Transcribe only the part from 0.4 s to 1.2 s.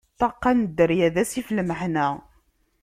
n dderya, d